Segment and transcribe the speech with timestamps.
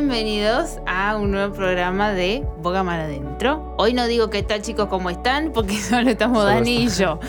[0.00, 3.74] bienvenidos a un nuevo programa de Boga Mar Adentro.
[3.78, 7.02] Hoy no digo qué tal chicos, cómo están, porque solo estamos Solo Dani y está-
[7.02, 7.20] yo.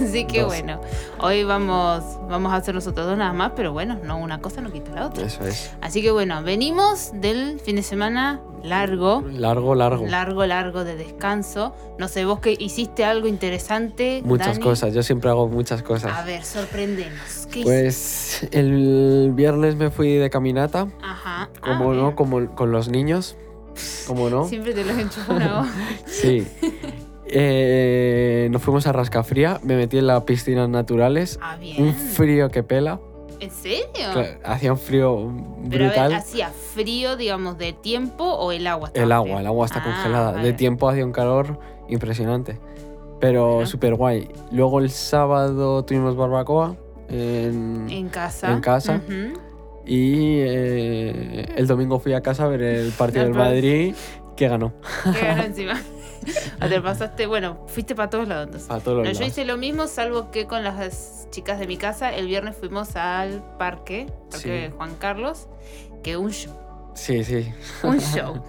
[0.00, 0.46] Así que Dos.
[0.46, 0.80] bueno,
[1.18, 4.70] hoy vamos, vamos a hacer nosotros dos nada más, pero bueno, no una cosa no
[4.70, 5.26] quita la otra.
[5.26, 5.72] Eso es.
[5.80, 10.06] Así que bueno, venimos del fin de semana largo, Largo, largo.
[10.06, 11.74] largo, largo de descanso.
[11.98, 14.22] No sé, vos que hiciste algo interesante.
[14.24, 14.60] Muchas Dani?
[14.60, 14.94] cosas.
[14.94, 16.26] Yo siempre hago muchas A cosas.
[16.26, 17.46] ver, sorprendenos.
[17.52, 17.62] ¿Qué hiciste?
[17.62, 20.88] Pues el viernes me fui de caminata.
[21.02, 21.50] Ajá.
[21.60, 23.36] Como Ah, no, como con los niños.
[24.06, 24.46] Como no.
[24.48, 25.68] Siempre te los enchufan a vos.
[26.06, 26.46] Sí.
[27.26, 31.38] Eh, nos fuimos a Rascafría, me metí en las piscinas naturales.
[31.42, 31.82] Ah, bien.
[31.82, 33.00] Un frío que pela.
[33.40, 34.36] ¿En serio?
[34.44, 35.32] Hacía un frío
[35.70, 36.08] Pero a brutal.
[36.10, 39.80] ver, ¿hacía frío, digamos, de tiempo o el agua estaba el agua, el agua está
[39.80, 40.32] Ah, congelada.
[40.32, 40.46] vale.
[40.46, 41.58] De tiempo hacía un calor
[41.88, 42.58] impresionante.
[43.20, 43.66] Pero Bueno.
[43.68, 44.28] súper guay.
[44.52, 46.76] Luego el sábado tuvimos barbacoa.
[47.08, 48.52] En, En casa.
[48.52, 49.00] En casa.
[49.86, 53.94] Y eh, el domingo fui a casa a ver el partido El del Madrid
[54.36, 54.72] que ganó.
[55.12, 55.80] Qué gana encima.
[56.68, 58.70] Te pasaste, bueno, fuiste para todos lados entonces.
[58.70, 59.28] A todos los No, yo lados.
[59.28, 63.42] hice lo mismo, salvo que con las chicas de mi casa, el viernes fuimos al
[63.58, 64.74] parque, parque Sí.
[64.76, 65.48] Juan Carlos,
[66.02, 66.54] que un show.
[66.94, 67.52] Sí, sí.
[67.82, 68.42] Un show.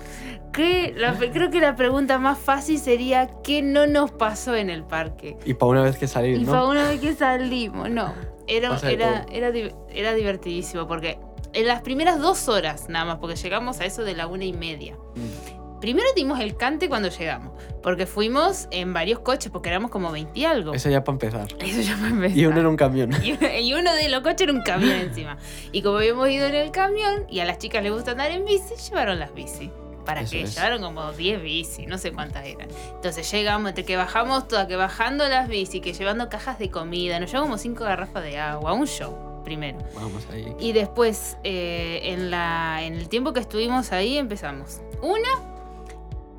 [0.54, 4.84] Que la- creo que la pregunta más fácil sería ¿qué no nos pasó en el
[4.84, 5.36] parque?
[5.46, 6.52] Y para una vez que salir, Y ¿no?
[6.52, 8.14] fue una vez que salimos, no.
[8.48, 9.52] Era, era, era,
[9.90, 11.18] era divertidísimo porque
[11.54, 14.54] en las primeras dos horas nada más, porque llegamos a eso de la una y
[14.54, 14.96] media.
[15.16, 15.55] Mm.
[15.86, 17.52] Primero dimos el cante cuando llegamos,
[17.84, 20.74] porque fuimos en varios coches, porque éramos como 20 y algo.
[20.74, 21.48] Eso ya para empezar.
[21.64, 22.40] Eso ya me empezó.
[22.40, 23.12] Y uno era un camión.
[23.24, 25.38] Y uno- y uno de los coches era un camión encima.
[25.72, 28.46] Y como habíamos ido en el camión y a las chicas les gusta andar en
[28.46, 29.70] bici, llevaron las bici.
[30.08, 30.42] ¿Para Eso qué?
[30.42, 30.56] es.
[30.56, 32.68] Llevaron como 10 bici, no sé cuántas eran.
[32.96, 37.20] Entonces llegamos, entre que bajamos todas, que bajando las bici, que llevando cajas de comida,
[37.20, 39.78] nos llevamos como 5 garrafas de agua, un show primero.
[39.94, 40.52] Vamos ahí.
[40.60, 44.82] Y después, eh, en, la, en el tiempo que estuvimos ahí, empezamos.
[45.04, 45.30] Una,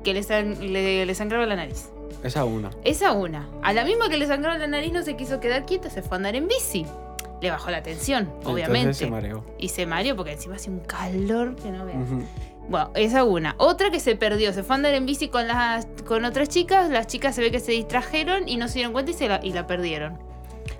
[0.03, 1.89] que le, san- le- le sangraba la nariz.
[2.23, 2.69] Esa una.
[2.83, 3.47] Esa una.
[3.61, 6.15] A la misma que le sangraba la nariz no se quiso quedar quieta, se fue
[6.15, 6.85] a andar en bici.
[7.41, 8.93] Le bajó la tensión, Entonces obviamente.
[8.95, 9.43] se mareó.
[9.59, 11.97] y se mareó porque encima hace un calor que no veas.
[12.67, 13.53] Bueno, esa una.
[13.59, 16.89] Otra que se perdió, se fue a andar en bici con, las, con otras chicas,
[16.89, 19.39] las chicas se ve que se distrajeron y no se dieron cuenta y, se la,
[19.43, 20.17] y la perdieron.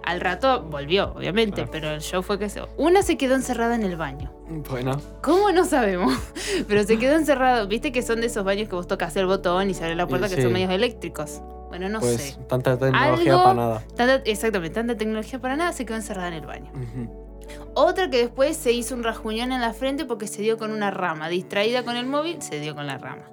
[0.07, 1.69] Al rato volvió, obviamente, Ah.
[1.69, 2.61] pero el show fue que se...
[2.77, 4.31] Una se quedó encerrada en el baño.
[4.69, 4.97] Buena.
[5.21, 6.13] ¿Cómo no sabemos?
[6.69, 7.67] Pero se quedó encerrado.
[7.67, 10.07] Viste que son de esos baños que vos tocas el botón y se abre la
[10.07, 10.35] puerta, Sí.
[10.35, 11.41] que son medios eléctricos.
[11.67, 12.37] Bueno, no pues sé.
[12.47, 13.83] tanta tecnología Algo- para nada.
[13.97, 16.71] Tanta- exactamente, tanta tecnología para nada, se quedó encerrada en el baño.
[17.73, 20.91] Otra que después se hizo un rajuñón en la frente porque se dio con una
[20.91, 21.27] rama.
[21.29, 23.23] Distraída con el móvil, se dio con la rama.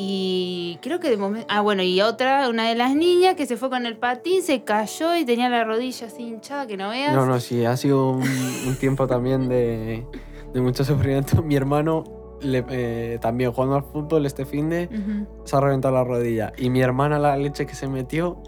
[0.00, 1.48] Y creo que de momento.
[1.50, 4.62] Ah, bueno, y otra, una de las niñas que se fue con el patín, se
[4.62, 7.12] cayó y tenía la rodilla así hinchada que no veas.
[7.16, 10.06] No, no, sí, ha sido un, un tiempo también de,
[10.54, 11.42] de mucho sufrimiento.
[11.42, 12.04] Mi hermano
[12.40, 15.26] le- eh, también jugando al fútbol este fin de Ujú.
[15.44, 16.52] se ha reventado la rodilla.
[16.56, 18.40] Y mi hermana la leche que se metió,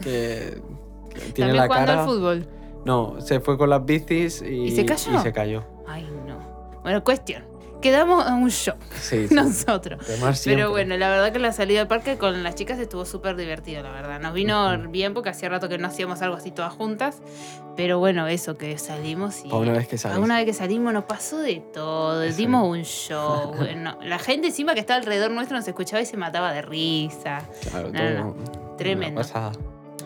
[0.00, 0.60] que,
[1.08, 2.00] que tiene También la jugando cara...
[2.02, 2.48] al fútbol.
[2.84, 5.14] No, se fue con las bicis y, ¿Y se cayó?
[5.14, 5.64] y se cayó.
[5.86, 6.36] Ay, no.
[6.82, 7.44] Bueno, cuestión.
[7.80, 9.34] Quedamos en un show Sí, sí.
[9.34, 10.04] nosotros.
[10.44, 13.82] Pero bueno, la verdad que la salida al parque con las chicas estuvo súper divertido,
[13.82, 14.18] la verdad.
[14.20, 17.18] Nos vino bien porque hacía rato que no hacíamos algo así todas juntas.
[17.76, 19.52] Pero bueno, eso que salimos y.
[19.52, 20.16] Una vez que salís.
[20.16, 22.20] Alguna vez que salimos nos pasó de todo.
[22.22, 23.54] Dimos un show.
[23.56, 27.42] bueno, la gente encima que estaba alrededor nuestro nos escuchaba y se mataba de risa.
[27.70, 29.20] Claro, No, todo no, una Tremendo.
[29.20, 29.52] pasada.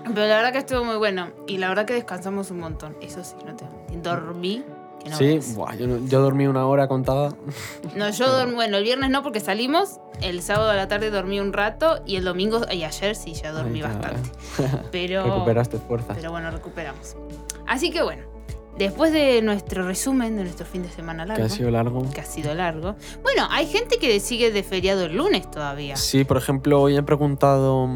[0.04, 1.28] Pero la verdad que estuvo muy bueno.
[1.46, 2.96] Y la verdad que descansamos un montón.
[3.00, 3.68] Eso sí, no te a.
[4.02, 4.62] Dormí.
[5.02, 7.34] Que no sí, buah, yo, yo dormí una hora contada.
[7.96, 11.40] No, yo dormí, bueno, el viernes no porque salimos, el sábado a la tarde dormí
[11.40, 14.30] un rato y el domingo y ayer sí ya dormí Ay, bastante.
[14.92, 16.16] Pero, Recuperaste fuerzas.
[16.16, 17.16] pero bueno, recuperamos.
[17.66, 18.22] Así que bueno,
[18.78, 22.10] después de nuestro resumen de nuestro fin de semana que largo, ha sido largo.
[22.12, 25.96] que ha sido largo, bueno, hay gente que sigue de feriado el lunes todavía.
[25.96, 27.88] Sí, por ejemplo, hoy he preguntado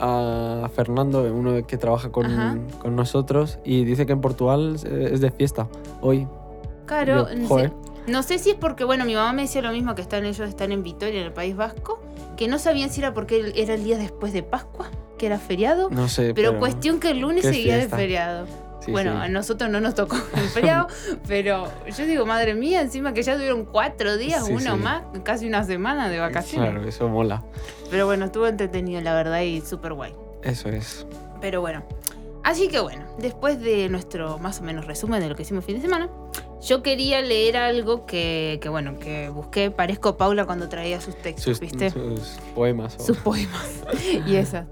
[0.00, 5.30] a Fernando, uno que trabaja con, con nosotros, y dice que en Portugal es de
[5.30, 5.68] fiesta
[6.00, 6.26] hoy.
[6.86, 7.70] Claro, Yo, no joder.
[7.70, 10.24] sé- no sé si es porque, bueno, mi mamá me decía lo mismo que están
[10.24, 12.00] ellos están en Vitoria, en el País Vasco,
[12.36, 15.90] que no sabían si era porque era el día después de Pascua, que era feriado,
[15.90, 18.46] No sé, pero, pero, cuestión que el lunes seguía de feriado.
[18.80, 19.18] Sí, bueno, sí.
[19.22, 20.88] a nosotros no nos tocó el feriado,
[21.26, 25.46] pero yo digo, madre mía, encima que ya tuvieron cuatro días, Sí, uno más, casi
[25.46, 26.70] una semana de vacaciones.
[26.70, 27.42] Claro, eso mola.
[27.90, 30.14] Pero bueno, estuvo entretenido, la verdad, y súper guay.
[30.42, 31.06] Eso es.
[31.40, 31.82] Pero bueno,
[32.44, 35.76] así que bueno, después de nuestro más o menos resumen de lo que hicimos fin
[35.76, 36.08] de semana,
[36.62, 39.70] Yo quería leer algo que, que, bueno, que busqué.
[39.70, 41.90] Parezco Paula cuando traía sus textos, Sus, ¿viste?
[41.90, 42.96] sus poemas.
[43.04, 43.82] sus poemas
[44.26, 44.66] y esas.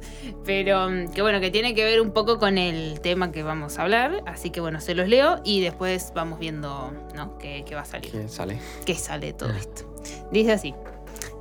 [0.44, 3.78] Pero mm, que bueno, que tiene que ver un poco con el tema que vamos
[3.78, 4.22] a hablar.
[4.26, 7.38] Así que bueno, se los leo y después vamos viendo, ¿no?
[7.38, 8.10] Qué, qué va a salir.
[8.10, 8.58] que sale.
[8.84, 9.82] ¿Qué sale de todo esto?
[10.30, 10.74] Dice así.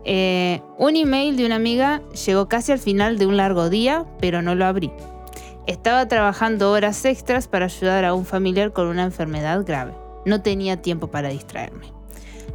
[0.05, 4.41] eh, un email de una amiga llegó casi al final de un largo día, pero
[4.41, 4.91] no lo abrí.
[5.67, 9.91] Estaba trabajando horas extras para ayudar a un familiar con una enfermedad grave.
[10.27, 11.87] No tenía tiempo para distraerme.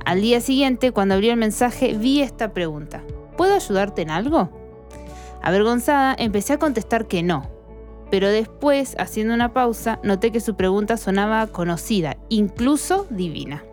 [0.04, 3.02] Al día siguiente, cuando abrí el mensaje, vi esta pregunta.
[3.38, 4.50] ¿Puedo ayudarte en algo?
[5.42, 7.48] Avergonzada, empecé a contestar que no.
[8.10, 13.64] Pero después, haciendo una pausa, noté que su pregunta sonaba conocida, incluso divina.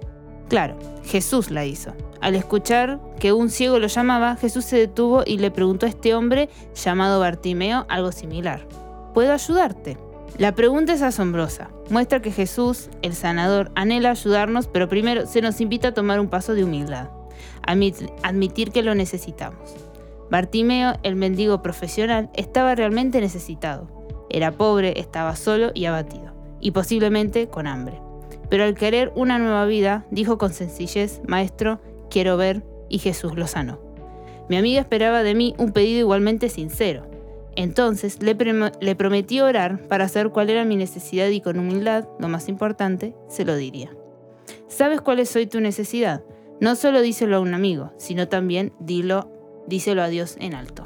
[0.48, 1.92] Claro, Jesús la hizo.
[2.22, 6.16] Al escuchar que un ciego lo llamaba, Jesús se detuvo y le preguntó a este
[6.16, 8.66] hombre llamado Bartimeo algo similar.
[9.14, 9.98] ¿Puedo ayudarte?
[10.38, 11.70] La pregunta es asombrosa.
[11.90, 16.30] Muestra que Jesús, el sanador, anhela ayudarnos, pero primero se nos invita a tomar un
[16.30, 17.10] paso de humildad.
[17.68, 19.76] Admit- admitir que lo necesitamos.
[20.32, 23.88] Bartimeo, el mendigo profesional, estaba realmente necesitado.
[24.30, 28.00] Era pobre, estaba solo y abatido, y posiblemente con hambre.
[28.50, 33.48] Pero al querer una nueva vida, dijo con sencillez, Maestro, quiero ver, y Jesús lo
[33.48, 33.80] sanó.
[34.48, 37.06] Mi amiga esperaba de mí un pedido igualmente sincero.
[37.56, 38.36] Entonces le,
[38.96, 43.46] prometí orar para saber cuál era mi necesidad y con humildad, lo más importante, se
[43.46, 43.90] lo diría.
[44.68, 46.24] ¿Sabes cuál es hoy tu necesidad?
[46.62, 49.30] No solo díselo a un amigo, sino también dilo,
[49.68, 50.86] díselo a Dios en alto.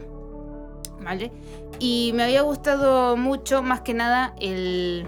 [1.02, 1.32] ¿Vale?
[1.80, 5.06] Y me había gustado mucho, más que nada, el,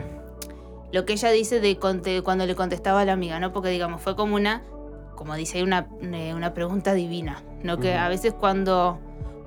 [0.91, 3.53] lo que ella dice de cuando le contestaba a la amiga, ¿no?
[3.53, 4.63] Porque, digamos, fue como una,
[5.15, 7.79] como dice una, eh, una pregunta divina, ¿no?
[7.79, 8.99] Que a veces cuando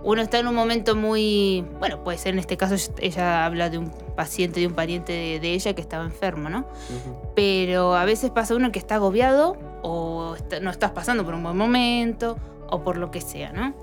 [0.04, 3.78] uno está en un momento muy, bueno, puede ser en este caso, ella habla de
[3.78, 6.60] un paciente, de un pariente de, de ella que estaba enfermo, ¿no?
[6.60, 7.18] Ujú.
[7.34, 11.42] pero a veces pasa uno que está agobiado o está- no estás pasando por un
[11.42, 12.36] buen momento
[12.70, 13.74] o por lo que sea, ¿no?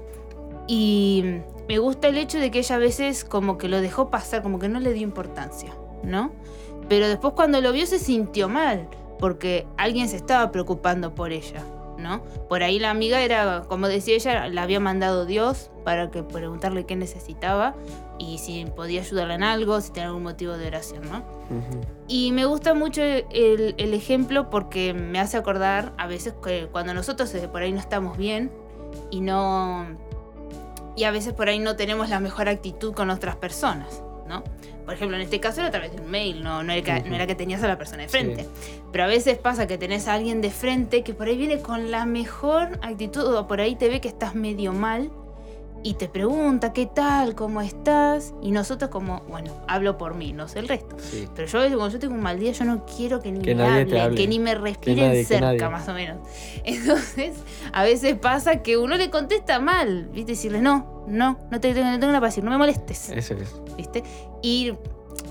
[0.67, 4.41] Y me gusta el hecho de que ella a veces como que lo dejó pasar,
[4.41, 5.71] como que no le dio importancia,
[6.03, 6.31] ¿no?
[6.89, 8.87] Pero después cuando lo vio se sintió mal,
[9.19, 11.63] porque alguien se estaba preocupando por ella,
[11.97, 12.23] ¿no?
[12.49, 16.85] Por ahí la amiga era, como decía ella, la había mandado Dios para que preguntarle
[16.85, 17.75] qué necesitaba
[18.17, 21.23] y si podía ayudarla en algo, si tenía algún motivo de oración, ¿no?
[22.07, 26.93] Y me gusta mucho el, el ejemplo porque me hace acordar a veces que cuando
[26.93, 28.51] nosotros eh, por ahí no estamos bien
[29.11, 29.85] y no.
[30.95, 34.43] Y a veces por ahí no tenemos la mejor actitud con otras personas, ¿no?
[34.85, 37.01] Por ejemplo, en este caso era a través de un mail, no, no, era, que,
[37.01, 37.09] Ujú.
[37.09, 38.43] no era que tenías a la persona de frente.
[38.43, 38.81] Sí.
[38.91, 41.91] Pero a veces pasa que tenés a alguien de frente que por ahí viene con
[41.91, 45.11] la mejor actitud o por ahí te ve que estás medio mal
[45.85, 48.33] y te pregunta qué tal, cómo estás.
[48.41, 50.95] Y nosotros como, bueno, hablo por mí, no sé el resto.
[50.97, 51.27] Sí.
[51.35, 53.39] Pero yo a veces cuando yo tengo un mal día, yo no quiero que ni
[53.41, 54.15] Que me hable.
[54.15, 56.17] que ni me respiren nadie, cerca, más o menos.
[56.63, 57.35] Entonces,
[57.71, 60.31] a veces pasa que uno le contesta mal, ¿viste?
[60.31, 63.35] Decirle, no, no, no te tengo, no tengo nada para decir, no me molestes, Eso
[63.35, 63.55] es.
[63.77, 64.03] ¿viste?
[64.41, 64.73] Y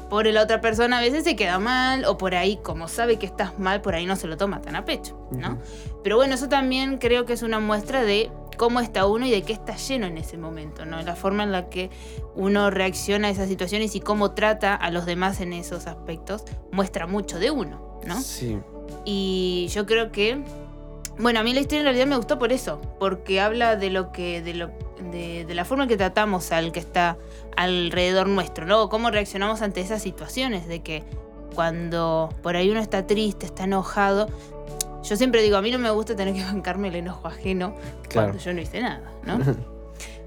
[0.08, 3.26] por la otra persona a veces se queda mal, o por ahí, como sabe que
[3.26, 5.58] estás mal, por ahí no se lo toma tan a pecho, ¿no?
[6.02, 9.42] Pero bueno, eso también creo que es una muestra de cómo está uno y de
[9.42, 11.02] qué está lleno en ese momento, ¿no?
[11.02, 11.90] La forma en la que
[12.34, 17.06] uno reacciona a esas situaciones y cómo trata a los demás en esos aspectos muestra
[17.06, 18.20] mucho de uno, ¿no?
[18.20, 18.58] Sí.
[19.04, 20.42] Y yo creo que,
[21.18, 24.12] bueno, a mí la historia en realidad me gustó por eso, porque habla de lo
[24.12, 24.70] que, de lo,
[25.10, 27.16] de, de la forma que tratamos al que está
[27.56, 28.88] alrededor nuestro, ¿no?
[28.88, 31.02] Cómo reaccionamos ante esas situaciones, de que
[31.54, 34.28] cuando por ahí uno está triste, está enojado,
[35.02, 37.74] yo siempre digo, a mí no me gusta tener que bancarme el enojo ajeno
[38.08, 38.28] Claro.
[38.30, 39.38] cuando yo no hice nada, ¿no?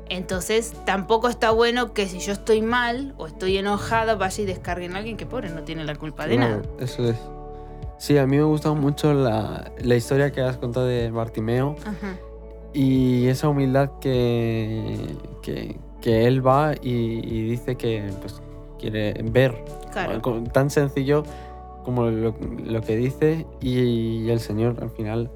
[0.09, 4.85] Entonces, tampoco está bueno que si yo estoy mal o estoy enojada, vaya y descargue
[4.85, 6.61] en alguien que pobre no tiene la culpa de nada.
[6.79, 7.17] Eso es.
[7.97, 12.15] Sí, a mí me gustó mucho la, la historia que has contado de Bartimeo Ajá.
[12.73, 14.97] Y esa humildad que,
[15.41, 18.41] que, que él va y, y dice que pues,
[18.79, 19.63] quiere ver.
[19.91, 20.21] Claro.
[20.53, 21.23] Tan sencillo
[21.83, 25.31] como lo, lo que dice y, el Señor al final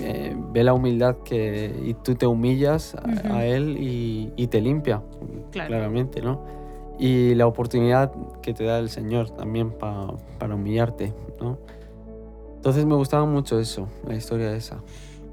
[0.00, 3.34] eh, ve la humildad que y tú te humillas a, Ujú.
[3.36, 5.02] a Él y, y te limpia,
[5.52, 5.68] Claro.
[5.68, 6.42] claramente, ¿no?
[6.98, 8.10] Y la oportunidad
[8.42, 11.58] que te da el Señor también pa- para humillarte, ¿no?
[12.56, 14.82] Entonces me gustaba mucho eso, la historia esa.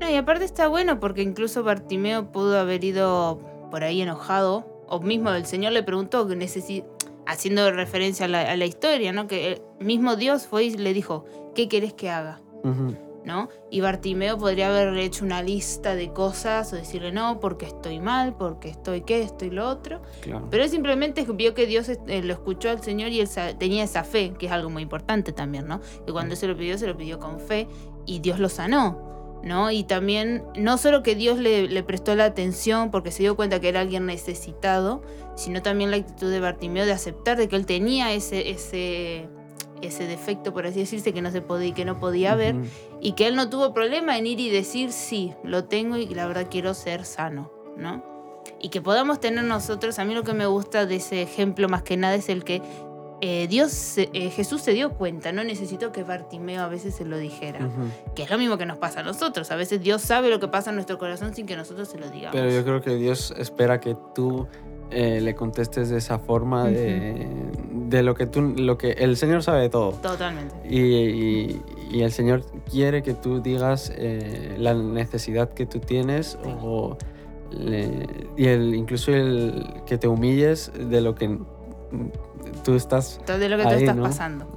[0.03, 3.39] No, y aparte está bueno porque incluso Bartimeo pudo haber ido
[3.71, 6.85] por ahí enojado, o mismo el Señor le preguntó, que necesi-
[7.25, 9.27] haciendo referencia a la, a la historia, ¿no?
[9.27, 12.41] Que el mismo Dios fue y le dijo, ¿qué querés que haga?
[12.63, 13.47] Ujú, ¿No?
[13.71, 18.35] Y Bartimeo podría haber hecho una lista de cosas o decirle, no, porque estoy mal,
[18.35, 20.01] porque estoy qué, estoy lo otro.
[20.21, 20.47] claro.
[20.51, 24.03] Pero él simplemente vio que Dios eh, lo escuchó al Señor y él tenía esa
[24.03, 25.79] fe, que es algo muy importante también, ¿no?
[26.05, 27.67] Que cuando se lo pidió, se lo pidió con fe
[28.05, 29.71] y Dios lo sanó, ¿no?
[29.71, 33.59] Y también, no solo que Dios le, le prestó la atención porque se dio cuenta
[33.59, 35.03] que era alguien necesitado,
[35.35, 39.27] sino también la actitud de Bartimeo de aceptar de que él tenía ese, ese,
[39.81, 42.55] ese defecto, por así decirse, que no se podía, que no podía ver,
[43.01, 46.25] y que él no tuvo problema en ir y decir, sí, lo tengo y la
[46.25, 48.03] verdad quiero ser sano, ¿no?
[48.61, 51.83] Y que podamos tener nosotros, a mí lo que me gusta de ese ejemplo más
[51.83, 52.61] que nada es el que
[53.25, 57.17] eh, Dios, eh, Jesús se dio cuenta, no necesito que Bartimeo a veces se lo
[57.17, 57.69] dijera,
[58.15, 60.49] que es lo mismo que nos pasa a nosotros, a veces Dios sabe lo que
[60.49, 62.33] pasa en nuestro corazón sin que nosotros se lo digamos.
[62.35, 64.47] Pero yo creo que Dios espera que tú
[64.91, 67.27] eh, le contestes de esa forma de,
[67.71, 69.91] de lo que tú, lo que el Señor sabe de todo.
[69.93, 70.53] Totalmente.
[70.69, 71.61] Y, y-
[71.93, 76.97] y el Señor quiere que tú digas eh, la necesidad que tú tienes o
[77.51, 81.37] le- y el, incluso el que te humilles de lo que
[82.63, 83.19] tú estás.
[83.25, 84.03] Todo de lo que tú estás ¿no?
[84.03, 84.47] pasando.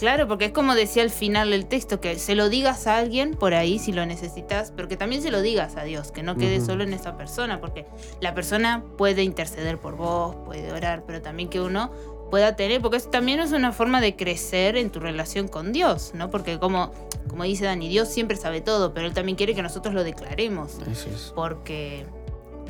[0.00, 3.34] Claro, porque es como decía al final del texto, que se lo digas a alguien
[3.34, 6.36] por ahí si lo necesitas, pero que también se lo digas a Dios, que no
[6.36, 7.84] quede solo en esa persona, porque
[8.18, 11.90] la persona puede interceder por vos, puede orar, pero también que uno
[12.30, 16.12] pueda tener, porque eso también es una forma de crecer en tu relación con Dios,
[16.14, 16.30] ¿no?
[16.30, 16.92] Porque como,
[17.28, 20.78] como dice Dani, Dios siempre sabe todo, pero Él también quiere que nosotros lo declaremos
[20.90, 21.32] Eso es.
[21.34, 22.06] porque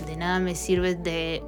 [0.04, 1.44] de nada me sirve de,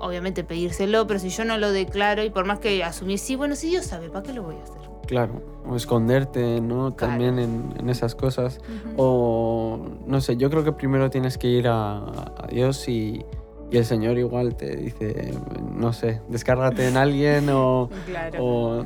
[0.00, 3.56] obviamente, pedírselo, pero si yo no lo declaro y por más que asumir, sí, bueno,
[3.56, 4.76] si Dios sabe, ¿para qué lo voy a hacer?
[5.06, 5.40] Claro.
[5.68, 6.96] O esconderte, ¿no?
[6.96, 7.12] Claro.
[7.12, 8.60] También en, en esas cosas.
[8.96, 13.24] O no sé, yo creo que primero tienes que ir a, a Dios y,
[13.70, 15.32] y el Señor igual te dice,
[15.72, 18.38] no sé, descárgate en alguien o, Claro.
[18.44, 18.84] o,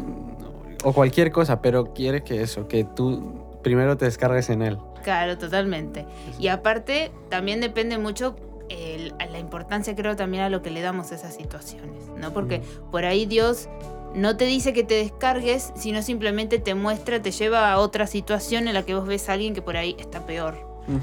[0.85, 4.79] o cualquier cosa, pero quiere que eso, que tú primero te descargues en Él.
[5.02, 6.05] Claro, totalmente.
[6.38, 8.37] Y aparte, también depende mucho
[8.71, 12.33] el- la importancia, creo, también a lo que le damos a esas situaciones, ¿no?
[12.33, 13.69] Porque por ahí Dios
[14.15, 18.67] no te dice que te descargues, sino simplemente te muestra, te lleva a otra situación
[18.69, 20.55] en la que vos ves a alguien que por ahí está peor.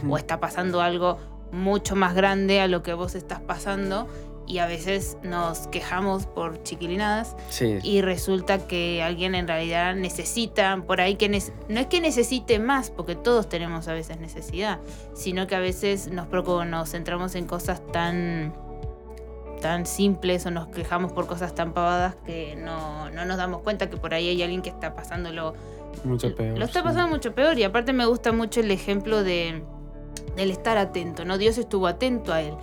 [0.09, 1.17] O está pasando algo
[1.51, 4.07] mucho más grande a lo que vos estás pasando
[4.47, 10.81] y a veces nos quejamos por chiquilinadas Sí, y resulta que alguien en realidad necesita
[10.87, 14.79] por ahí que no es que necesite más porque todos tenemos a veces necesidad
[15.13, 16.27] sino que a veces nos
[16.67, 18.53] nos centramos en cosas tan
[19.61, 23.89] tan simples o nos quejamos por cosas tan pavadas que no, no nos damos cuenta
[23.89, 25.55] que por ahí hay alguien que está pasándolo
[26.03, 26.57] mucho peor.
[26.57, 26.85] lo está sí.
[26.85, 29.63] pasando mucho peor y aparte me gusta mucho el ejemplo de
[30.35, 31.39] del estar atento, ¿no?
[31.39, 32.53] Dios estuvo atento a él,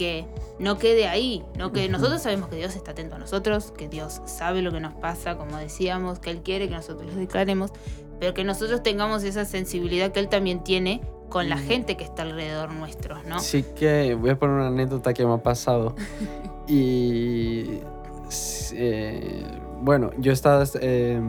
[0.00, 0.24] que
[0.58, 4.22] no quede ahí, no que nosotros sabemos que Dios está atento a nosotros, que Dios
[4.24, 7.70] sabe lo que nos pasa, como decíamos, que él quiere que nosotros lo declaremos,
[8.18, 11.66] pero que nosotros tengamos esa sensibilidad que él también tiene con la Mm.
[11.66, 13.40] gente que está alrededor nuestro, ¿no?
[13.40, 15.94] Sí que voy a poner una anécdota que me ha pasado.
[16.66, 17.80] y
[18.72, 19.44] eh,
[19.82, 21.20] bueno, yo estaba eh,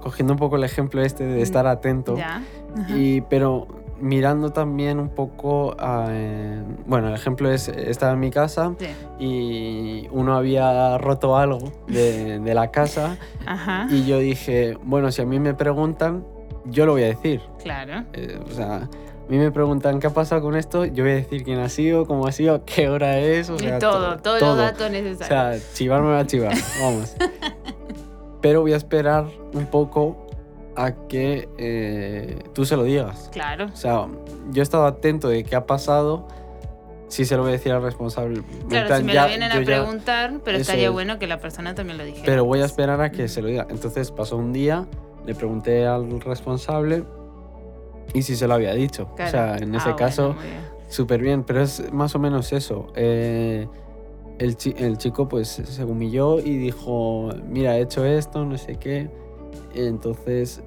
[0.00, 2.14] cogiendo un poco el ejemplo este de estar atento.
[2.14, 2.42] Mm, Ya.
[2.88, 3.68] Y, pero
[4.00, 8.86] mirando también un poco a, eh, bueno, el ejemplo es, estaba en mi casa Sí.
[9.24, 13.86] y uno había roto algo de, de la casa Ajá.
[13.90, 16.24] y yo dije, bueno, si a mí me preguntan,
[16.66, 17.40] yo lo voy a decir.
[17.62, 18.04] Claro.
[18.12, 21.16] Eh, o sea, a mí me preguntan qué ha pasado con esto, yo voy a
[21.16, 24.22] decir quién ha sido, cómo ha sido, qué hora es, o Y sea, todo, to-
[24.22, 24.48] todos todo.
[24.50, 25.62] los datos O necesarios.
[25.62, 27.14] sea, chivar me va a chivar, vamos.
[28.40, 30.27] Pero voy a esperar un poco
[30.78, 33.28] a que eh, tú se lo digas.
[33.32, 33.66] claro.
[33.72, 34.06] O sea,
[34.52, 36.26] yo he estado atento de qué ha pasado,
[37.08, 38.42] sí se lo voy a decir al responsable.
[38.68, 40.92] Claro, plan, si me ya- lo vienen a ya- preguntar, pero estaría es.
[40.92, 42.24] bueno que la persona también lo dijera.
[42.24, 43.66] Pero voy a esperar a que se lo diga.
[43.70, 44.86] Entonces pasó un día,
[45.26, 47.04] le pregunté al responsable
[48.14, 49.08] y si se lo había dicho.
[49.16, 49.28] Claro.
[49.28, 50.50] O sea, en ese Ah, caso, bueno,
[50.88, 52.86] súper bien, pero es más o menos eso.
[52.94, 53.66] Eh,
[54.38, 58.76] el, chi- el chico pues se humilló y dijo, mira, he hecho esto, no sé
[58.76, 59.10] qué.
[59.86, 60.62] Entonces,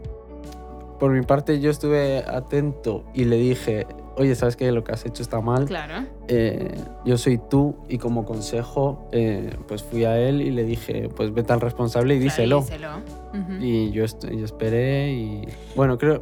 [1.00, 3.88] por mi parte yo estuve atento y le dije,
[4.18, 4.72] oye, ¿sabes qué?
[4.72, 5.66] Lo que has hecho está mal.
[5.66, 6.06] Claro.
[6.28, 6.76] Eh,
[7.06, 11.34] yo soy tú y como consejo, eh, pues fui a él y le dije, pues
[11.34, 12.64] vete al responsable y díselo.
[12.64, 13.02] Claro,
[13.34, 13.66] díselo.
[13.66, 16.22] Y yo, yo esperé y bueno, creo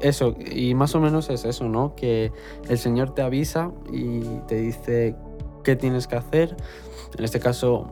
[0.00, 1.94] eso, y más o menos es eso, ¿no?
[1.94, 2.32] Que
[2.68, 5.16] el Señor te avisa y te dice
[5.66, 6.56] qué tienes que hacer.
[7.18, 7.90] En este caso,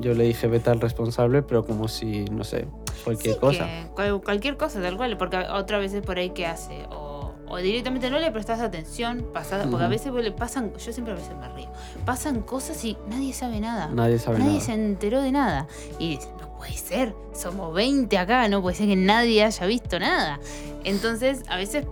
[0.00, 2.66] yo le dije vete al responsable, pero como si, no sé,
[3.04, 3.66] cualquier Sí, cosa.
[3.66, 7.56] que cual- cualquier cosa, tal cual, porque otra vez por ahí que hace, o, o
[7.58, 9.90] directamente no le prestas atención, pasada, porque a Ujú.
[9.90, 11.68] veces le pasan, yo siempre a veces me río,
[12.04, 13.88] pasan cosas y nadie sabe nada.
[13.92, 14.64] Nadie sabe Nadie nada.
[14.64, 15.66] se enteró de nada.
[15.98, 20.40] Y no puede ser, somos 20 acá, no puede ser que nadie haya visto nada.
[20.84, 21.84] Entonces, a veces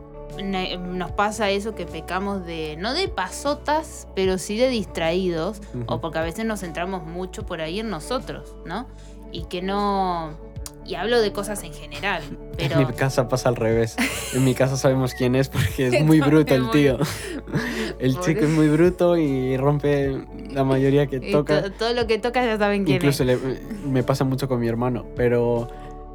[0.42, 6.18] nos pasa eso que pecamos de, no de pasotas, pero sí de distraídos, o porque
[6.18, 8.86] a veces nos centramos mucho por ahí en nosotros, ¿no?
[9.32, 10.38] Y que no...
[10.84, 12.22] Y hablo de cosas en general.
[12.56, 12.80] Pero...
[12.80, 13.96] En mi casa pasa al revés.
[14.34, 16.98] En mi casa sabemos quién es porque es muy bruto el tío.
[18.00, 21.62] El chico es muy bruto y rompe la mayoría que toca.
[21.62, 23.38] To todo lo que toca ya saben quién Incluso es.
[23.38, 25.68] Incluso me pasa mucho con mi hermano, pero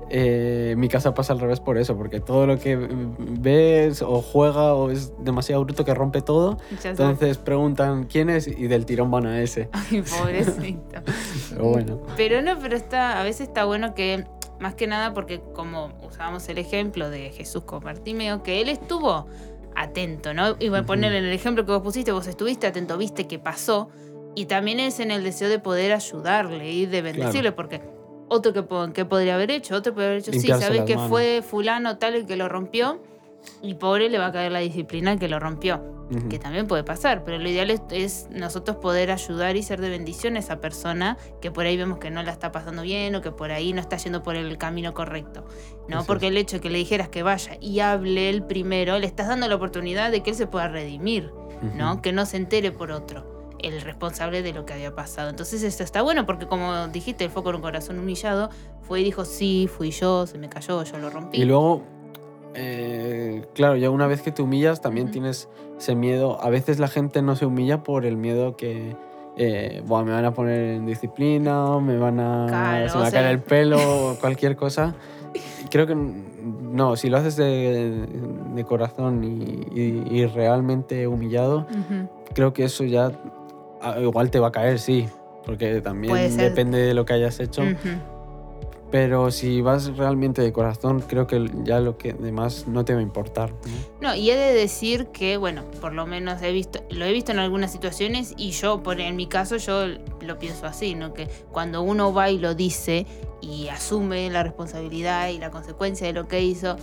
[0.10, 4.74] eh, mi casa pasa al revés por eso, porque todo lo que ves o juega
[4.74, 6.58] o es demasiado bruto que rompe todo.
[6.84, 9.70] Entonces preguntan quién es y del tirón van a ese.
[9.72, 11.02] Ay, pobrecito.
[11.50, 12.02] pero bueno.
[12.16, 14.26] Pero no, pero está, a veces está bueno que,
[14.60, 19.28] más que nada porque como usábamos el ejemplo de Jesús con Bartimeo, que él estuvo
[19.76, 20.56] atento, ¿no?
[20.60, 23.40] Y voy a poner en el ejemplo que vos pusiste, vos estuviste atento, viste qué
[23.40, 23.90] pasó.
[24.38, 27.82] Y también es en el deseo de poder ayudarle y de bendecirle, porque
[28.28, 31.98] otro que, que, podría haber hecho, otro podría haber hecho, sí, sabes que fue fulano
[31.98, 33.00] tal el que lo rompió
[33.62, 35.82] y pobre le va a caer la disciplina el que lo rompió,
[36.30, 40.36] que también puede pasar, pero lo ideal es, nosotros poder ayudar y ser de bendición
[40.36, 43.32] a esa persona que por ahí vemos que no la está pasando bien o que
[43.32, 45.46] por ahí no está yendo por el camino correcto,
[45.88, 46.04] ¿no?
[46.04, 49.28] Porque el hecho de que le dijeras que vaya y hable él primero, le estás
[49.28, 51.32] dando la oportunidad de que él se pueda redimir,
[51.76, 52.02] ¿no?
[52.02, 55.30] Que no se entere por otro el responsable de lo que había pasado.
[55.30, 58.50] Entonces esto está bueno porque como dijiste, el fue con un corazón humillado,
[58.82, 61.42] fue y dijo, sí, fui yo, se me cayó, yo lo rompí.
[61.42, 61.84] Y luego,
[62.54, 66.42] eh, claro, ya una vez que te humillas también tienes ese miedo.
[66.42, 68.96] A veces la gente no se humilla por el miedo que...
[69.38, 73.32] Eh, me van a poner en disciplina, me van a, se me va a caer
[73.32, 73.78] el pelo
[74.12, 74.96] o cualquier cosa.
[75.70, 81.68] Creo que no, si lo haces de, corazón y, realmente humillado,
[82.34, 83.12] creo que eso ya
[84.00, 85.08] igual te va a caer, sí,
[85.46, 87.64] porque también depende de lo que hayas hecho.
[88.92, 93.00] Pero si vas realmente de corazón, creo que ya lo que demás no te va
[93.00, 93.52] a importar.
[94.00, 94.16] ¿no?
[94.16, 97.40] y he de decir que, bueno, por lo menos he visto, lo he visto en
[97.40, 99.88] algunas situaciones y yo, por, en mi caso, yo
[100.22, 101.14] lo pienso así, ¿no?
[101.14, 103.06] Que cuando uno va y lo dice
[103.42, 106.78] y asume la responsabilidad y la consecuencia de lo que hizo,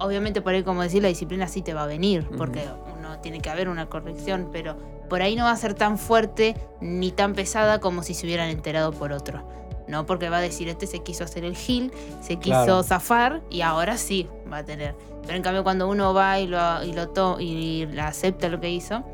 [0.00, 2.64] obviamente por ahí, como decir, la disciplina sí te va a venir, porque
[2.98, 4.76] uno tiene que haber una corrección, pero
[5.12, 8.48] por ahí no va a ser tan fuerte ni tan pesada como si se hubieran
[8.48, 9.46] enterado por otro.
[9.86, 10.06] ¿no?
[10.06, 11.92] Porque va a decir, este se quiso hacer el gil,
[12.22, 14.94] se quiso zafar y ahora sí va a tener.
[15.20, 19.04] Pero en cambio cuando uno va y lo, y lo y acepta lo que hizo,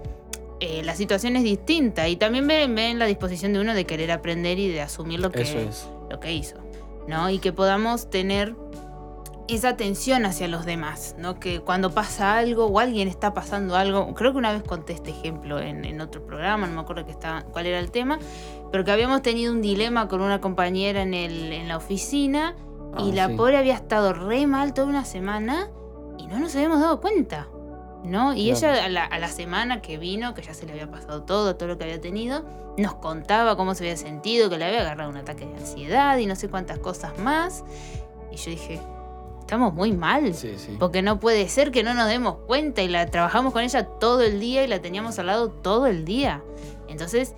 [0.61, 4.13] eh, la situación es distinta y también ven, en la disposición de uno de querer
[4.13, 5.69] aprender y de asumir lo que,
[6.09, 6.59] lo que hizo.
[7.09, 7.29] ¿no?
[7.29, 8.55] Y que podamos tener
[9.49, 11.41] esa atención hacia los demás, ¿no?
[11.41, 15.11] Que cuando pasa algo o alguien está pasando algo, creo que una vez conté este
[15.11, 18.19] ejemplo en, otro programa, no me acuerdo que estaba, cuál era el tema,
[18.71, 22.55] pero que habíamos tenido un dilema con una compañera en, el, en la oficina
[22.99, 25.69] y ah, la pobre había estado re mal toda una semana
[26.19, 27.49] y no nos habíamos dado cuenta,
[28.05, 28.35] ¿no?
[28.35, 31.23] Y ella a la, a la, semana que vino, que ya se le había pasado
[31.23, 32.45] todo, todo lo que había tenido,
[32.77, 36.27] nos contaba cómo se había sentido, que le había agarrado un ataque de ansiedad y
[36.27, 37.65] no sé cuántas cosas más.
[38.31, 38.81] Y yo dije,
[39.49, 40.35] estamos muy mal.
[40.79, 44.21] Porque no puede ser que no nos demos cuenta y la trabajamos con ella todo
[44.21, 46.45] el día y la teníamos al lado todo el día.
[46.87, 47.35] Entonces,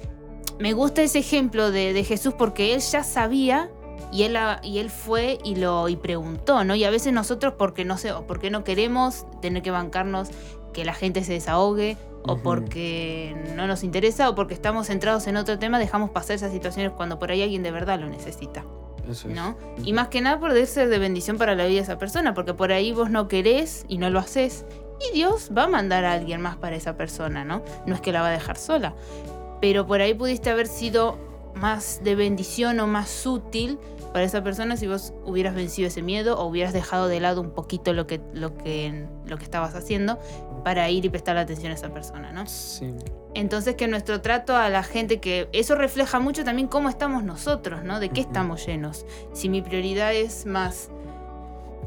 [0.58, 3.70] me gusta ese ejemplo de, Jesús porque él ya sabía
[4.12, 6.74] y él, y él fue y lo y preguntó, ¿no?
[6.74, 10.30] Y a veces nosotros porque no sé, o porque no queremos tener que bancarnos
[10.72, 15.36] que la gente se desahogue o porque no nos interesa o porque estamos centrados en
[15.36, 18.64] otro tema, dejamos pasar esas situaciones cuando por ahí alguien de verdad lo necesita.
[19.84, 22.54] Y más que nada poder ser de bendición para la vida de esa persona, porque
[22.54, 24.64] por ahí vos no querés y no lo haces,
[25.00, 27.62] y Dios va a mandar a alguien más para esa persona, ¿no?
[27.86, 28.94] No es que la va a dejar sola,
[29.60, 31.18] pero por ahí pudiste haber sido
[31.54, 33.78] más de bendición o más útil
[34.12, 37.50] para esa persona si vos hubieras vencido ese miedo o hubieras dejado de lado un
[37.50, 40.18] poquito lo que, lo que, lo que estabas haciendo
[40.64, 42.46] para ir y prestar atención a esa persona, ¿no?
[42.46, 42.94] Sí.
[43.34, 47.84] Entonces que nuestro trato a la gente, que eso refleja mucho también cómo estamos nosotros,
[47.84, 48.00] ¿no?
[48.00, 49.06] De qué estamos llenos.
[49.32, 50.90] Si mi prioridad es más,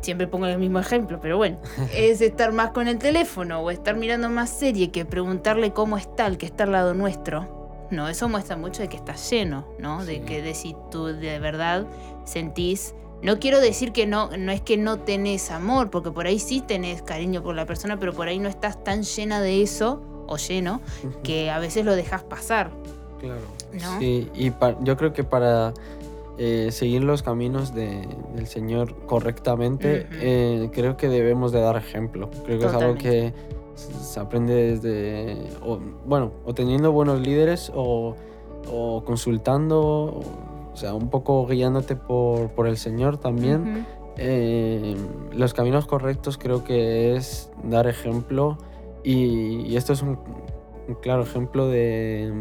[0.01, 1.57] siempre pongo el mismo ejemplo, pero bueno,
[1.93, 6.27] es estar más con el teléfono o estar mirando más serie que preguntarle cómo está
[6.27, 7.62] el que está al lado nuestro.
[7.91, 10.05] No, eso muestra mucho de que estás lleno, ¿no?
[10.05, 11.85] De que de si tú de verdad
[12.25, 16.39] sentís no quiero decir que no, no es que no tenés amor, porque por ahí
[16.39, 20.01] sí tenés cariño por la persona, pero por ahí no estás tan llena de eso
[20.27, 20.81] o lleno
[21.23, 22.71] que a veces lo dejas pasar.
[23.21, 23.41] Claro.
[23.99, 25.73] Sí, y yo creo que para
[26.37, 32.29] eh, seguir los caminos del Señor correctamente, eh, creo que debemos de dar ejemplo.
[32.45, 33.33] Creo que es algo que
[33.75, 35.49] se aprende desde,
[36.05, 38.15] bueno, o teniendo buenos líderes o,
[39.05, 40.21] consultando,
[40.71, 43.85] o, sea, un poco guiándote por, por el Señor también.
[44.17, 44.95] Eh,
[45.31, 48.59] los caminos correctos creo que es dar ejemplo
[49.03, 50.19] y, esto es un,
[51.01, 52.31] claro ejemplo de,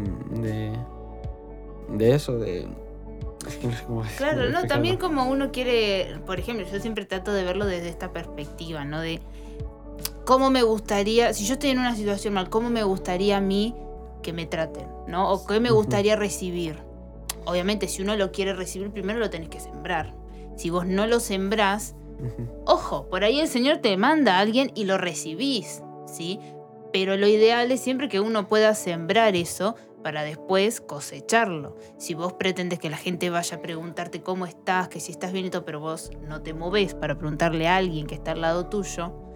[1.89, 2.67] de, eso, de
[3.47, 7.05] Es que no sé cómo Claro, no, también como uno quiere, por ejemplo, yo siempre
[7.05, 9.01] trato de verlo desde esta perspectiva, ¿no?
[9.01, 9.19] De
[10.25, 13.75] cómo me gustaría, si yo estoy en una situación mal, cómo me gustaría a mí
[14.21, 15.31] que me traten, ¿no?
[15.31, 16.77] O qué me gustaría recibir.
[17.45, 20.15] Obviamente, si uno lo quiere recibir, primero lo tenés que sembrar.
[20.55, 21.95] Si vos no lo sembrás,
[22.65, 26.39] ojo, por ahí el Señor te manda a alguien y lo recibís, ¿sí?
[26.93, 31.75] Pero lo ideal es siempre que uno pueda sembrar eso para después cosecharlo.
[31.97, 35.45] Si vos pretendes que la gente vaya a preguntarte cómo estás, que si estás bien
[35.45, 38.67] y todo, pero vos no te moves para preguntarle a alguien que está al lado
[38.67, 39.32] tuyo.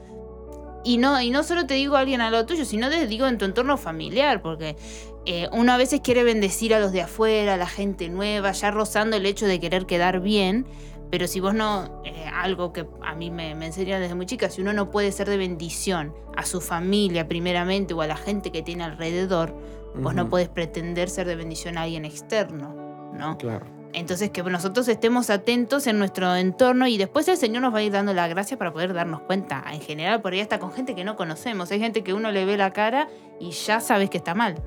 [0.83, 3.27] Y no, y no solo te digo a alguien al lado tuyo, sino te digo
[3.27, 4.77] en tu entorno familiar, porque
[5.25, 8.71] eh, uno a veces quiere bendecir a los de afuera, a la gente nueva, ya
[8.71, 10.65] rozando el hecho de querer quedar bien,
[11.09, 14.49] pero si vos no, eh, algo que a mí me, me enseñaron desde muy chica,
[14.49, 18.51] si uno no puede ser de bendición a su familia primeramente o a la gente
[18.51, 19.55] que tiene alrededor,
[19.95, 22.75] vos no podés pretender ser de bendición a alguien externo,
[23.13, 23.37] ¿no?
[23.37, 23.76] Claro.
[23.97, 27.83] Entonces que nosotros estemos atentos en nuestro entorno y después el Señor nos va a
[27.83, 29.63] ir dando la gracia para poder darnos cuenta.
[29.71, 31.71] En general, por ahí hasta con gente que no conocemos.
[31.71, 34.61] Hay gente que uno le ve la cara y ya sabes que está mal.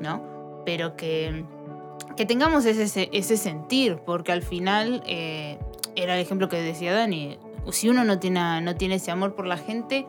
[0.00, 0.62] ¿no?
[0.66, 1.44] Pero que,
[2.14, 5.58] que tengamos ese, ese sentir, porque al final eh,
[5.96, 7.38] era el ejemplo que decía Dani,
[7.72, 10.06] si uno no tiene, no tiene ese amor por la gente,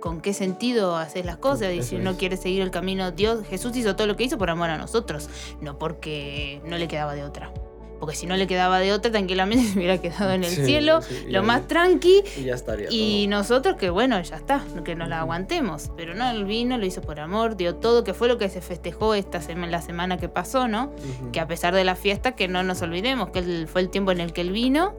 [0.00, 1.74] ¿con qué sentido haces las cosas?
[1.74, 4.48] Y si uno quiere seguir el camino, Dios, Jesús hizo todo lo que hizo por
[4.48, 5.28] amor a nosotros,
[5.60, 7.52] no porque no le quedaba de otra.
[8.00, 11.02] Porque si no le quedaba de otra, tranquilamente se hubiera quedado en el Sí, cielo,
[11.02, 12.88] sí, lo más tranqui, Y ya estaría.
[12.90, 13.38] y todo.
[13.38, 15.90] nosotros que bueno, ya está, que nos la aguantemos.
[15.98, 18.62] Pero no, él vino, lo hizo por amor, dio todo, que fue lo que se
[18.62, 20.90] festejó esta semana, la semana que pasó, ¿no?
[21.32, 24.12] Que a pesar de la fiesta, que no nos olvidemos, que él- fue el tiempo
[24.12, 24.94] en el que él vino,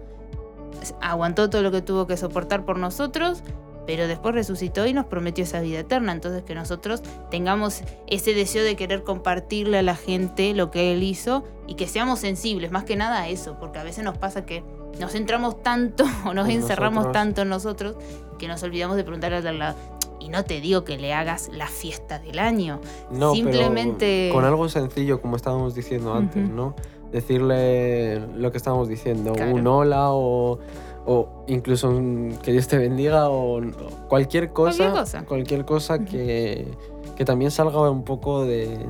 [1.02, 3.44] aguantó todo lo que tuvo que soportar por nosotros,
[3.88, 6.12] pero después resucitó y nos prometió esa vida eterna.
[6.12, 11.04] Entonces que nosotros tengamos ese deseo de querer compartirle a la gente lo que él
[11.04, 14.46] hizo y que seamos sensibles, más que nada a eso, porque a veces nos pasa
[14.46, 14.64] que
[15.00, 17.14] nos centramos tanto o nos En encerramos nosotros.
[17.14, 17.96] tanto en nosotros
[18.38, 19.76] que nos olvidamos de preguntarle al lado.
[20.20, 22.80] Y no te digo que le hagas la fiesta del año.
[23.10, 26.48] No, pero simplemente- con algo sencillo, como estábamos diciendo antes.
[26.48, 26.76] ¿no?
[27.12, 29.56] Decirle lo que estábamos diciendo, Claro.
[29.56, 30.60] un hola o,
[31.06, 33.62] o incluso un que Dios te bendiga o o
[34.08, 34.78] cualquier cosa.
[34.78, 35.26] Cualquier cosa.
[35.26, 36.68] cualquier cosa que,
[37.16, 38.86] que también salga un poco de-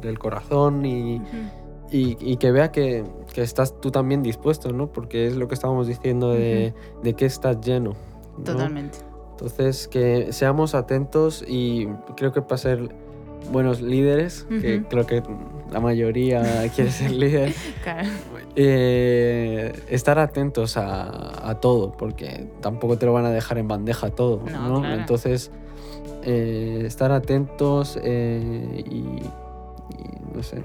[0.00, 1.16] del corazón y,
[1.90, 4.86] y, y que vea que, que estás tú también dispuesto, ¿no?
[4.86, 7.94] Porque es lo que estábamos diciendo de, de que estás lleno.
[8.38, 8.44] ¿no?
[8.44, 8.98] Totalmente.
[9.32, 12.94] Entonces, que seamos atentos y creo que para ser
[13.52, 15.22] buenos líderes, que creo que
[15.70, 16.42] la mayoría
[16.74, 18.08] quiere ser líder, Claro.
[18.56, 24.10] Eh, estar atentos a, a todo, porque tampoco te lo van a dejar en bandeja
[24.10, 24.80] todo, No, ¿no?
[24.80, 24.96] claro.
[25.00, 25.50] Entonces,
[26.24, 29.24] eh, estar atentos eh, y, y
[30.34, 30.64] no sé,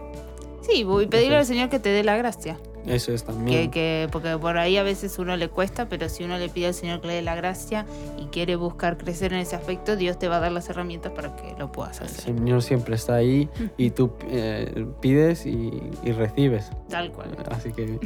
[0.61, 1.45] Sí, y pedirle al.
[1.45, 2.57] Señor que te dé la gracia.
[2.87, 3.71] Eso es Que, también.
[3.71, 6.73] que, porque por ahí a veces uno le cuesta, pero si uno le pide al
[6.73, 7.85] Señor que le dé la gracia
[8.17, 11.35] y quiere buscar crecer en ese aspecto, Dios te va a dar las herramientas para
[11.35, 12.21] que lo puedas El hacer.
[12.21, 15.71] Señor siempre está ahí y tú eh, pides y,
[16.03, 16.69] y recibes.
[16.89, 17.35] Tal cual.
[17.51, 17.99] Así que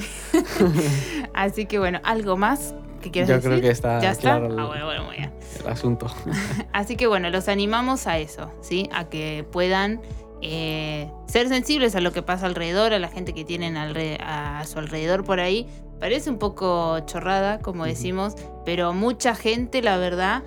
[1.33, 3.49] Así que bueno, ¿algo más que quieras yo decir?
[3.49, 4.21] creo que está ¿Ya está?
[4.39, 6.07] claro el, Ah, bueno, bueno, el asunto.
[6.73, 8.89] Así que bueno, los animamos a eso, ¿sí?
[8.93, 10.01] A que puedan
[10.41, 14.80] eh, ser sensibles a lo que pasa alrededor, a la gente que tienen a su
[14.80, 15.67] alrededor por ahí.
[15.99, 20.43] Parece un poco chorrada, como decimos, pero mucha gente, la verdad,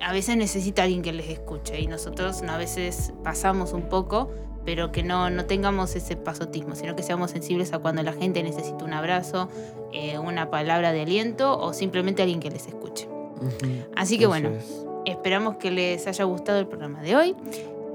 [0.00, 4.30] a veces necesita alguien que les escuche y nosotros a veces pasamos un poco,
[4.64, 8.42] pero que no, no tengamos ese pasotismo, sino que seamos sensibles a cuando la gente
[8.42, 9.48] necesita un abrazo,
[9.92, 13.08] eh, una palabra de aliento o simplemente alguien que les escuche.
[13.94, 14.86] Así que bueno, es.
[15.04, 17.36] Esperamos que les haya gustado el programa de hoy.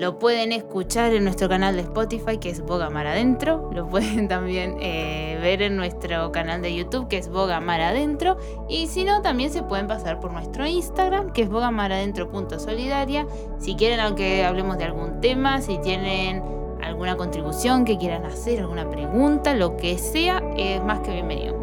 [0.01, 3.69] Lo pueden escuchar en nuestro canal de Spotify, que es Boga Mar Adentro.
[3.71, 8.35] Lo pueden también eh, ver en nuestro canal de YouTube, que es Boga Mar Adentro.
[8.67, 13.27] Y si no, también se pueden pasar por nuestro Instagram, que es bogamaradentro.solidaria.
[13.59, 16.41] Si quieren que hablemos de algún tema, si tienen
[16.81, 21.55] alguna contribución que quieran hacer, alguna pregunta, lo que sea, es más que bienvenido.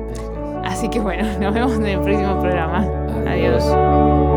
[0.62, 2.86] Así que bueno, nos vemos en el próximo programa.
[3.26, 4.27] Adiós.